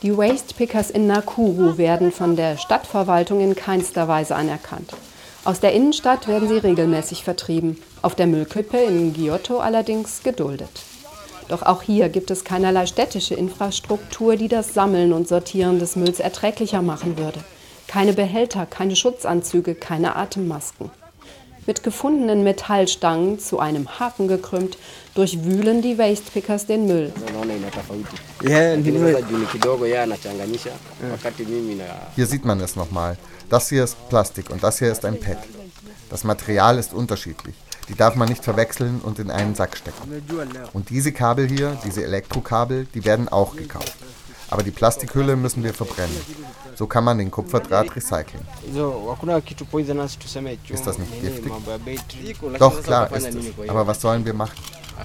Die 0.02 0.16
Waste 0.16 0.54
Pickers 0.54 0.90
in 0.90 1.06
Nakuru 1.06 1.78
werden 1.78 2.10
von 2.10 2.34
der 2.34 2.56
Stadtverwaltung 2.56 3.40
in 3.40 3.54
keinster 3.54 4.08
Weise 4.08 4.34
anerkannt. 4.34 4.92
Aus 5.44 5.60
der 5.60 5.72
Innenstadt 5.72 6.26
werden 6.26 6.48
sie 6.48 6.58
regelmäßig 6.58 7.22
vertrieben, 7.22 7.80
auf 8.02 8.16
der 8.16 8.26
Müllkippe 8.26 8.78
in 8.78 9.12
Giotto 9.12 9.60
allerdings 9.60 10.24
geduldet. 10.24 10.82
Doch 11.48 11.62
auch 11.62 11.82
hier 11.82 12.08
gibt 12.08 12.32
es 12.32 12.44
keinerlei 12.44 12.86
städtische 12.86 13.34
Infrastruktur, 13.34 14.34
die 14.34 14.48
das 14.48 14.74
Sammeln 14.74 15.12
und 15.12 15.28
Sortieren 15.28 15.78
des 15.78 15.94
Mülls 15.94 16.18
erträglicher 16.18 16.82
machen 16.82 17.16
würde. 17.18 17.38
Keine 17.86 18.14
Behälter, 18.14 18.66
keine 18.66 18.96
Schutzanzüge, 18.96 19.74
keine 19.76 20.16
Atemmasken. 20.16 20.90
Mit 21.66 21.82
gefundenen 21.82 22.42
Metallstangen 22.42 23.38
zu 23.38 23.58
einem 23.58 24.00
Haken 24.00 24.28
gekrümmt, 24.28 24.78
durchwühlen 25.14 25.82
die 25.82 25.98
Wastepickers 25.98 26.66
den 26.66 26.86
Müll. 26.86 27.12
Hier 32.16 32.26
sieht 32.26 32.44
man 32.44 32.60
es 32.60 32.76
nochmal. 32.76 33.16
Das 33.48 33.68
hier 33.68 33.84
ist 33.84 34.08
Plastik 34.08 34.50
und 34.50 34.62
das 34.62 34.78
hier 34.78 34.90
ist 34.90 35.04
ein 35.04 35.18
PET. 35.18 35.38
Das 36.08 36.24
Material 36.24 36.78
ist 36.78 36.92
unterschiedlich. 36.92 37.54
Die 37.88 37.96
darf 37.96 38.14
man 38.14 38.28
nicht 38.28 38.44
verwechseln 38.44 39.00
und 39.02 39.18
in 39.18 39.30
einen 39.30 39.54
Sack 39.54 39.76
stecken. 39.76 40.22
Und 40.72 40.90
diese 40.90 41.12
Kabel 41.12 41.48
hier, 41.48 41.76
diese 41.84 42.04
Elektrokabel, 42.04 42.86
die 42.94 43.04
werden 43.04 43.28
auch 43.28 43.56
gekauft. 43.56 43.96
Aber 44.50 44.62
die 44.64 44.72
Plastikhülle 44.72 45.36
müssen 45.36 45.62
wir 45.62 45.72
verbrennen. 45.72 46.16
So 46.74 46.86
kann 46.86 47.04
man 47.04 47.18
den 47.18 47.30
Kupferdraht 47.30 47.94
recyceln. 47.94 48.42
Ist 50.68 50.86
das 50.86 50.98
nicht 50.98 51.20
giftig? 51.20 51.52
Doch, 52.58 52.82
klar 52.82 53.12
ist 53.12 53.34
es. 53.34 53.68
Aber 53.68 53.86
was 53.86 54.00
sollen 54.00 54.24
wir 54.24 54.34
machen? 54.34 54.58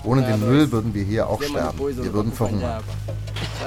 Ohne 0.04 0.24
den 0.24 0.40
Müll 0.40 0.72
würden 0.72 0.94
wir 0.94 1.04
hier 1.04 1.30
auch 1.30 1.42
sterben. 1.42 1.78
Wir 1.80 2.14
würden 2.14 2.32
verhungern. 2.34 2.84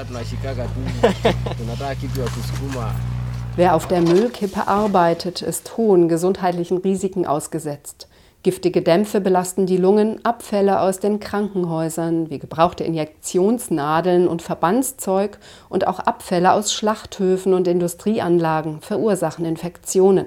Wer 3.57 3.75
auf 3.75 3.89
der 3.89 4.03
Müllkippe 4.03 4.69
arbeitet, 4.69 5.43
ist 5.43 5.77
hohen 5.77 6.09
gesundheitlichen 6.09 6.79
Risiken 6.79 7.27
ausgesetzt. 7.27 8.07
Giftige 8.45 8.83
Dämpfe 8.83 9.21
belasten 9.21 9.67
die 9.67 9.77
Lungen, 9.77 10.25
Abfälle 10.25 10.81
aus 10.81 11.01
den 11.01 11.19
Krankenhäusern 11.19 12.31
wie 12.31 12.39
gebrauchte 12.39 12.85
Injektionsnadeln 12.85 14.29
und 14.29 14.43
Verbandszeug 14.43 15.39
und 15.69 15.89
auch 15.89 15.99
Abfälle 15.99 16.53
aus 16.53 16.73
Schlachthöfen 16.73 17.53
und 17.53 17.67
Industrieanlagen 17.67 18.81
verursachen 18.81 19.45
Infektionen. 19.45 20.27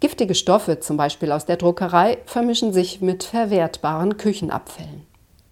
Giftige 0.00 0.34
Stoffe, 0.34 0.78
zum 0.78 0.98
Beispiel 0.98 1.32
aus 1.32 1.46
der 1.46 1.56
Druckerei, 1.56 2.18
vermischen 2.26 2.72
sich 2.72 3.00
mit 3.00 3.24
verwertbaren 3.24 4.18
Küchenabfällen. 4.18 5.08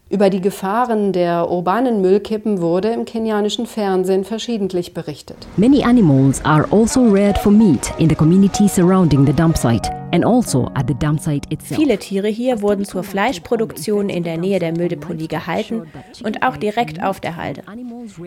Über 0.09 0.31
die 0.31 0.41
Gefahren 0.41 1.13
der 1.13 1.51
urbanen 1.51 2.01
Müllkippen 2.01 2.61
wurde 2.61 2.91
im 2.91 3.07
kenianischen 3.07 3.67
Fernsehen 3.67 4.23
verschiedentlich 4.23 4.95
berichtet. 4.95 5.49
Many 5.57 5.83
animals 5.83 6.45
are 6.45 6.65
also 6.71 7.01
reared 7.01 7.39
for 7.39 7.51
meat 7.51 7.93
in 7.99 8.09
the 8.09 8.15
community 8.15 8.69
surrounding 8.69 9.27
the 9.27 9.33
dump 9.33 9.57
site. 9.57 9.91
Also 10.13 11.75
Viele 11.75 11.99
Tiere 11.99 12.29
hier 12.29 12.63
wurden 12.63 12.85
zur 12.85 13.03
Fleischproduktion 13.03 14.09
in 14.09 14.23
der 14.23 14.39
Nähe 14.39 14.59
der 14.59 14.73
Mülldeponie 14.73 15.29
gehalten 15.29 15.89
und 16.23 16.43
auch 16.43 16.57
direkt 16.57 17.03
auf 17.03 17.21
der 17.21 17.37
Halde. 17.37 17.63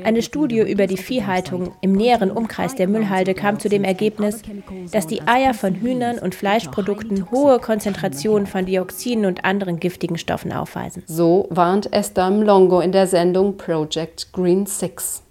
Eine 0.03 0.21
Studie 0.21 0.59
über 0.59 0.87
die 0.87 0.97
Viehhaltung 0.97 1.71
im 1.81 1.93
näheren 1.93 2.31
Umkreis 2.31 2.75
der 2.75 2.87
Müllhalde 2.87 3.33
kam 3.33 3.59
zu 3.59 3.69
dem 3.69 3.83
Ergebnis, 3.83 4.41
dass 4.91 5.07
die 5.07 5.21
Eier 5.27 5.53
von 5.53 5.75
Hühnern 5.75 6.19
und 6.19 6.35
Fleischprodukten 6.35 7.31
hohe 7.31 7.59
Konzentrationen 7.59 8.45
von 8.45 8.65
Dioxinen 8.65 9.25
und 9.25 9.45
anderen 9.45 9.79
giftigen 9.79 10.17
Stoffen 10.17 10.51
aufweisen. 10.51 11.03
So 11.07 11.47
warnt 11.49 11.91
Esther 11.93 12.29
Mlongo 12.29 12.81
in 12.81 12.91
der 12.91 13.07
Sendung 13.07 13.57
Project 13.57 14.31
Green 14.33 14.65
6. 14.65 15.23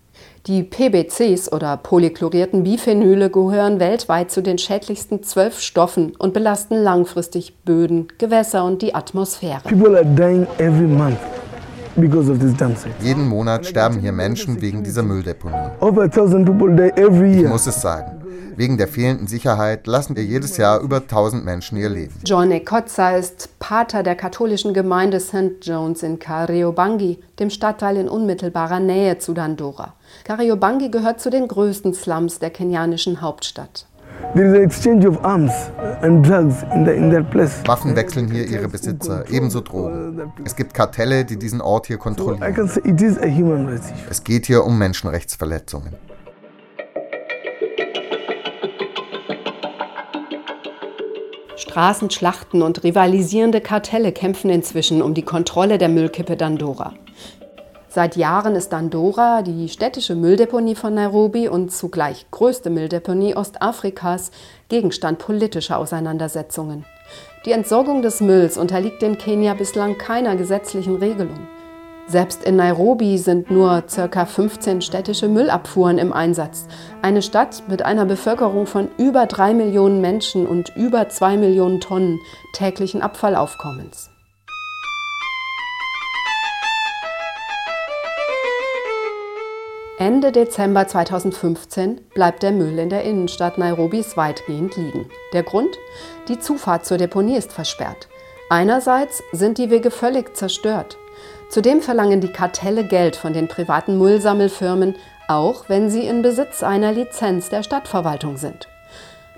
Die 0.47 0.63
PBCs 0.63 1.53
oder 1.53 1.77
polychlorierten 1.77 2.63
Biphenyle 2.63 3.29
gehören 3.29 3.81
weltweit 3.81 4.31
zu 4.31 4.43
den 4.43 4.57
schädlichsten 4.59 5.23
zwölf 5.23 5.61
Stoffen 5.61 6.15
und 6.17 6.33
belasten 6.33 6.77
langfristig 6.77 7.57
Böden, 7.65 8.09
Gewässer 8.19 8.65
und 8.65 8.81
die 8.83 8.95
Atmosphäre. 8.95 9.63
Jeden 13.03 13.29
Monat 13.29 13.67
sterben 13.67 13.99
hier 13.99 14.13
Menschen 14.13 14.61
wegen 14.61 14.85
dieser 14.85 15.03
Mülldeponie. 15.03 15.71
Ich 17.43 17.49
muss 17.49 17.67
es 17.67 17.81
sagen. 17.81 18.18
Wegen 18.59 18.77
der 18.77 18.89
fehlenden 18.89 19.29
Sicherheit 19.29 19.87
lassen 19.87 20.17
wir 20.17 20.25
jedes 20.25 20.57
Jahr 20.57 20.81
über 20.81 20.97
1000 20.97 21.45
Menschen 21.45 21.79
ihr 21.79 21.89
Leben. 21.89 22.15
John 22.25 22.51
Ekotza 22.51 23.13
ist 23.13 23.57
Pater 23.61 24.03
der 24.03 24.17
katholischen 24.17 24.75
Gemeinde 24.75 25.21
St. 25.21 25.63
Jones 25.63 26.03
in 26.03 26.19
Kariobangi, 26.19 27.21
dem 27.39 27.51
Stadtteil 27.51 27.99
in 27.99 28.09
unmittelbarer 28.09 28.81
Nähe 28.81 29.19
zu 29.19 29.33
Dandora. 29.33 29.95
Kariobangi 30.25 30.91
gehört 30.91 31.21
zu 31.21 31.31
den 31.31 31.47
größten 31.47 31.95
Slums 31.95 32.41
der 32.41 32.51
kenianischen 32.51 33.21
Hauptstadt. 33.21 33.87
Waffen 37.65 37.95
wechseln 37.95 38.29
hier 38.29 38.45
ihre 38.45 38.67
Besitzer, 38.67 39.25
ebenso 39.31 39.61
Drogen. 39.61 40.33
Es 40.45 40.57
gibt 40.57 40.75
Kartelle, 40.75 41.25
die 41.25 41.37
diesen 41.37 41.61
Ort 41.61 41.87
hier 41.87 41.99
kontrollieren. 41.99 42.69
Es 44.11 44.25
geht 44.25 44.47
hier 44.47 44.65
um 44.65 44.77
Menschenrechtsverletzungen. 44.79 46.08
Straßenschlachten 51.69 52.63
und 52.63 52.83
rivalisierende 52.83 53.61
Kartelle 53.61 54.11
kämpfen 54.11 54.49
inzwischen 54.49 55.03
um 55.03 55.13
die 55.13 55.23
Kontrolle 55.23 55.77
der 55.77 55.91
Müllkippe 55.91 56.35
Dandora. 56.35 56.95
Seit 57.91 58.17
Jahren 58.17 58.55
ist 58.55 58.71
Dandora 58.71 59.43
die 59.43 59.69
städtische 59.69 60.15
Mülldeponie 60.15 60.75
von 60.75 60.95
Nairobi 60.95 61.47
und 61.47 61.71
zugleich 61.71 62.25
größte 62.31 62.71
Mülldeponie 62.71 63.37
Ostafrikas 63.37 64.31
Gegenstand 64.71 65.19
politischer 65.19 65.79
Auseinandersetzungen. 65.79 66.87
Die 67.45 67.53
Entsorgung 67.53 68.01
des 68.01 68.23
Mülls 68.23 68.57
unterliegt 68.57 69.03
in 69.03 69.19
Kenia 69.19 69.53
bislang 69.53 69.99
keiner 69.99 70.37
gesetzlichen 70.37 70.97
Regelung. 70.97 71.49
Selbst 72.09 72.43
in 72.43 72.57
Nairobi 72.57 73.19
sind 73.19 73.51
nur 73.51 73.83
ca. 73.83 74.25
15 74.25 74.81
städtische 74.81 75.29
Müllabfuhren 75.29 75.99
im 75.99 76.15
Einsatz. 76.15 76.67
Eine 77.03 77.21
Stadt 77.21 77.65
mit 77.69 77.85
einer 77.85 78.07
Bevölkerung 78.07 78.67
von 78.67 78.89
über 78.97 79.27
3 79.27 79.53
Millionen 79.53 80.01
Menschen 80.01 80.47
und 80.47 80.75
über 80.75 81.11
2 81.11 81.37
Millionen 81.37 81.81
Tonnen 81.81 82.19
täglichen 82.55 83.03
Abfallaufkommens. 83.03 84.09
Ende 89.99 90.33
Dezember 90.33 90.87
2015 90.87 92.01
bleibt 92.15 92.43
der 92.43 92.53
Müll 92.53 92.79
in 92.79 92.89
der 92.89 93.03
Innenstadt 93.03 93.59
Nairobis 93.59 94.17
weitgehend 94.17 94.77
liegen. 94.77 95.11
Der 95.35 95.43
Grund? 95.43 95.77
Die 96.29 96.39
Zufahrt 96.39 96.87
zur 96.87 96.97
Deponie 96.97 97.37
ist 97.37 97.53
versperrt. 97.53 98.09
Einerseits 98.49 99.23
sind 99.33 99.59
die 99.59 99.69
Wege 99.69 99.91
völlig 99.91 100.35
zerstört. 100.35 100.97
Zudem 101.51 101.81
verlangen 101.81 102.21
die 102.21 102.33
Kartelle 102.33 102.85
Geld 102.85 103.17
von 103.17 103.33
den 103.33 103.49
privaten 103.49 103.99
Müllsammelfirmen, 103.99 104.97
auch 105.29 105.69
wenn 105.69 105.89
sie 105.89 106.07
in 106.07 106.21
Besitz 106.21 106.63
einer 106.63 106.93
Lizenz 106.93 107.49
der 107.49 107.63
Stadtverwaltung 107.63 108.37
sind. 108.37 108.69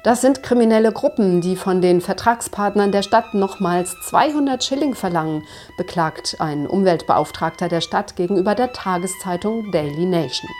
Das 0.02 0.22
sind 0.22 0.42
kriminelle 0.42 0.92
Gruppen, 0.92 1.40
die 1.40 1.56
von 1.56 1.82
den 1.82 2.00
Vertragspartnern 2.00 2.90
der 2.90 3.02
Stadt 3.02 3.34
nochmals 3.34 3.94
200 4.08 4.64
Schilling 4.64 4.94
verlangen, 4.94 5.44
beklagt 5.76 6.36
ein 6.40 6.66
Umweltbeauftragter 6.66 7.68
der 7.68 7.82
Stadt 7.82 8.16
gegenüber 8.16 8.54
der 8.54 8.72
Tageszeitung 8.72 9.70
Daily 9.70 10.06
Nation. 10.06 10.50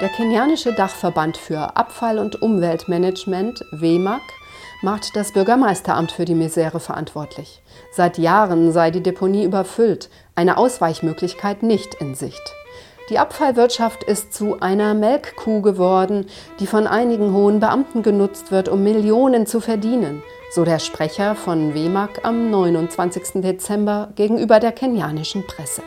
Der 0.00 0.08
kenianische 0.08 0.72
Dachverband 0.72 1.36
für 1.36 1.76
Abfall- 1.76 2.18
und 2.18 2.42
Umweltmanagement, 2.42 3.64
WEMAG, 3.70 4.22
macht 4.82 5.14
das 5.14 5.32
Bürgermeisteramt 5.32 6.12
für 6.12 6.24
die 6.24 6.34
Misere 6.34 6.80
verantwortlich. 6.80 7.62
Seit 7.96 8.18
Jahren 8.18 8.72
sei 8.72 8.90
die 8.90 9.04
Deponie 9.04 9.44
überfüllt, 9.44 10.10
eine 10.34 10.56
Ausweichmöglichkeit 10.56 11.62
nicht 11.62 11.94
in 11.94 12.16
Sicht. 12.16 12.42
Die 13.08 13.20
Abfallwirtschaft 13.20 14.02
ist 14.02 14.34
zu 14.34 14.58
einer 14.60 14.94
Melkkuh 14.94 15.62
geworden, 15.62 16.26
die 16.58 16.66
von 16.66 16.88
einigen 16.88 17.32
hohen 17.32 17.60
Beamten 17.60 18.02
genutzt 18.02 18.50
wird, 18.50 18.68
um 18.68 18.82
Millionen 18.82 19.46
zu 19.46 19.60
verdienen, 19.60 20.24
so 20.50 20.64
der 20.64 20.80
Sprecher 20.80 21.36
von 21.36 21.72
WEMAG 21.74 22.24
am 22.24 22.50
29. 22.50 23.42
Dezember 23.42 24.08
gegenüber 24.16 24.58
der 24.58 24.72
kenianischen 24.72 25.46
Presse. 25.46 25.82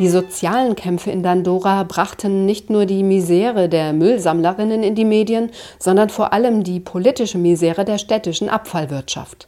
Die 0.00 0.08
sozialen 0.08 0.74
Kämpfe 0.74 1.12
in 1.12 1.22
Dandora 1.22 1.84
brachten 1.84 2.46
nicht 2.46 2.68
nur 2.68 2.84
die 2.84 3.04
Misere 3.04 3.68
der 3.68 3.92
Müllsammlerinnen 3.92 4.82
in 4.82 4.96
die 4.96 5.04
Medien, 5.04 5.50
sondern 5.78 6.08
vor 6.10 6.32
allem 6.32 6.64
die 6.64 6.80
politische 6.80 7.38
Misere 7.38 7.84
der 7.84 7.98
städtischen 7.98 8.48
Abfallwirtschaft. 8.48 9.46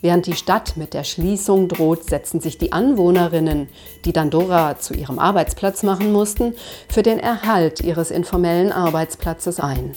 Während 0.00 0.26
die 0.26 0.34
Stadt 0.34 0.78
mit 0.78 0.94
der 0.94 1.04
Schließung 1.04 1.68
droht, 1.68 2.04
setzen 2.04 2.40
sich 2.40 2.56
die 2.56 2.72
Anwohnerinnen, 2.72 3.68
die 4.06 4.12
Dandora 4.14 4.78
zu 4.78 4.94
ihrem 4.94 5.18
Arbeitsplatz 5.18 5.82
machen 5.82 6.10
mussten, 6.10 6.54
für 6.88 7.02
den 7.02 7.18
Erhalt 7.18 7.80
ihres 7.80 8.10
informellen 8.10 8.72
Arbeitsplatzes 8.72 9.60
ein. 9.60 9.92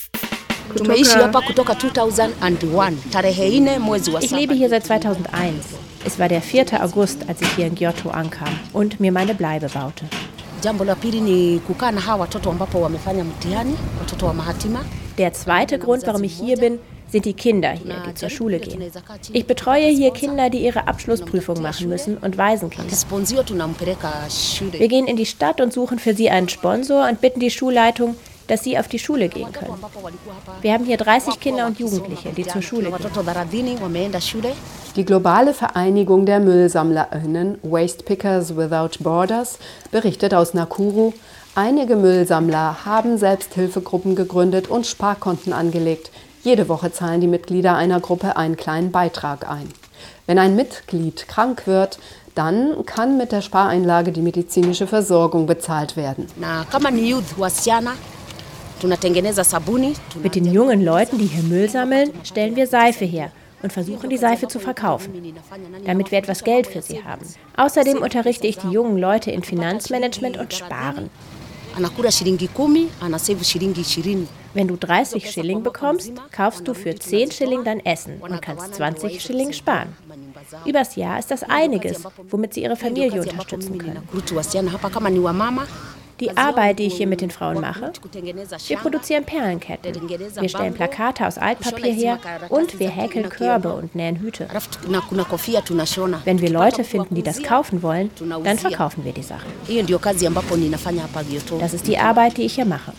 Ich 4.22 4.32
lebe 4.32 4.54
hier 4.54 4.70
seit 4.70 4.86
2001. 4.86 5.66
Es 6.06 6.20
war 6.20 6.28
der 6.28 6.42
4. 6.42 6.84
August, 6.84 7.28
als 7.28 7.42
ich 7.42 7.50
hier 7.56 7.68
in 7.68 7.76
Giotto 7.76 8.10
ankam 8.10 8.50
und 8.74 9.00
mir 9.00 9.12
meine 9.12 9.36
Bleibe 9.36 9.68
baute. 9.70 10.06
Der 15.18 15.34
zweite 15.34 15.80
Grund, 15.80 16.06
warum 16.06 16.24
ich 16.24 16.34
hier 16.38 16.58
bin, 16.58 16.80
sind 17.12 17.26
die 17.26 17.34
Kinder 17.34 17.72
hier, 17.72 18.04
die 18.08 18.14
zur 18.14 18.30
Schule 18.30 18.60
gehen. 18.60 18.84
Ich 19.34 19.46
betreue 19.48 19.88
hier 19.88 20.12
Kinder, 20.12 20.50
die 20.50 20.60
ihre 20.60 20.88
Abschlussprüfung 20.88 21.62
machen 21.62 21.90
müssen 21.90 22.18
und 22.18 22.38
Waisenkinder. 22.38 22.90
Wir 24.72 24.88
gehen 24.88 25.08
in 25.08 25.16
die 25.16 25.26
Stadt 25.26 25.60
und 25.60 25.74
suchen 25.74 25.98
für 26.00 26.14
sie 26.14 26.30
einen 26.30 26.50
Sponsor 26.50 27.08
und 27.10 27.20
bitten 27.20 27.40
die 27.40 27.50
Schulleitung, 27.50 28.16
dass 28.50 28.64
sie 28.64 28.78
auf 28.78 28.88
die 28.88 29.00
Schule 29.00 29.30
gehen 29.30 29.52
können. 29.54 29.76
Wir 30.62 30.74
haben 30.74 30.84
hier 30.84 30.98
30 30.98 31.40
Kinder 31.40 31.68
und 31.68 31.80
Jugendliche, 31.80 32.30
die 32.30 32.46
zur 32.46 32.62
Schule 32.62 32.92
gehen. 32.92 34.54
Die 34.96 35.06
globale 35.06 35.54
Vereinigung 35.54 36.26
der 36.26 36.40
MüllsammlerInnen 36.40 37.60
Waste 37.62 38.04
Pickers 38.04 38.58
Without 38.58 39.02
Borders 39.02 39.60
berichtet 39.92 40.34
aus 40.34 40.54
Nakuru, 40.54 41.14
einige 41.56 41.96
Müllsammler 41.96 42.86
haben 42.86 43.18
Selbsthilfegruppen 43.18 44.16
gegründet 44.16 44.68
und 44.68 44.88
Sparkonten 44.88 45.54
angelegt. 45.54 46.12
Jede 46.44 46.68
Woche 46.70 46.92
zahlen 46.92 47.22
die 47.22 47.28
Mitglieder 47.28 47.76
einer 47.76 48.00
Gruppe 48.00 48.36
einen 48.36 48.58
kleinen 48.58 48.92
Beitrag 48.92 49.50
ein. 49.50 49.70
Wenn 50.26 50.40
ein 50.40 50.56
Mitglied 50.56 51.28
krank 51.28 51.68
wird, 51.68 52.00
dann 52.34 52.86
kann 52.86 53.18
mit 53.18 53.32
der 53.32 53.42
Spareinlage 53.42 54.12
die 54.12 54.22
medizinische 54.22 54.88
Versorgung 54.88 55.46
bezahlt 55.46 55.98
werden. 55.98 56.28
Mit 60.24 60.36
den 60.36 60.46
jungen 60.46 60.84
Leuten, 60.84 61.18
die 61.18 61.26
hier 61.26 61.44
Müll 61.44 61.70
sammeln, 61.70 62.12
stellen 62.24 62.56
wir 62.56 62.68
Seife 62.68 63.06
her 63.06 63.32
und 63.62 63.74
versuchen 63.74 64.10
die 64.10 64.18
Seife 64.18 64.48
zu 64.48 64.60
verkaufen, 64.60 65.34
damit 65.86 66.12
wir 66.12 66.20
etwas 66.20 66.44
Geld 66.44 66.68
für 66.68 66.82
sie 66.82 67.04
haben. 67.04 67.26
Außerdem 67.58 68.02
unterrichte 68.02 68.48
ich 68.48 68.58
die 68.58 68.70
jungen 68.70 68.98
Leute 68.98 69.32
in 69.32 69.44
Finanzmanagement 69.44 70.38
und 70.38 70.54
Sparen. 70.54 71.10
Wenn 74.54 74.68
du 74.68 74.76
30 74.76 75.32
Schilling 75.32 75.62
bekommst, 75.62 76.12
kaufst 76.32 76.68
du 76.68 76.74
für 76.74 76.96
10 76.96 77.32
Schilling 77.32 77.64
dein 77.64 77.86
Essen 77.86 78.20
und 78.20 78.42
kannst 78.42 78.76
20 78.76 79.22
Schilling 79.22 79.54
sparen. 79.54 79.96
Übers 80.66 80.96
Jahr 80.96 81.20
ist 81.20 81.30
das 81.30 81.44
einiges, 81.44 82.04
womit 82.30 82.54
sie 82.54 82.64
ihre 82.64 82.76
Familie 82.76 83.22
unterstützen 83.22 83.78
können. 83.78 84.08
Die 86.20 86.36
Arbeit, 86.36 86.80
die 86.80 86.88
ich 86.88 86.96
hier 86.96 87.08
mit 87.08 87.22
den 87.22 87.32
Frauen 87.32 87.62
mache, 87.62 87.92
wir 88.68 88.78
produzieren 88.78 89.24
Perlenketten, 89.24 90.10
wir 90.10 90.50
stellen 90.50 90.74
Plakate 90.74 91.26
aus 91.26 91.38
Altpapier 91.38 91.94
her 91.94 92.20
und 92.50 92.80
wir 92.80 92.90
häkeln 92.90 93.30
Körbe 93.30 93.74
und 93.74 93.96
nähen 93.96 94.18
Hüte. 94.18 94.48
Wenn 96.26 96.42
wir 96.42 96.50
Leute 96.50 96.84
finden, 96.84 97.16
die 97.16 97.24
das 97.24 97.42
kaufen 97.42 97.82
wollen, 97.82 98.12
dann 98.44 98.58
verkaufen 98.58 99.06
wir 99.06 99.14
die 99.14 99.24
Sachen. 99.24 99.52
Das 101.60 101.74
ist 101.74 101.88
die 101.88 101.98
Arbeit, 101.98 102.38
die 102.38 102.44
ich 102.44 102.56
hier 102.56 102.66
mache. 102.66 102.94